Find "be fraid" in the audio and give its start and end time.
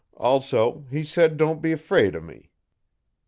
1.61-2.15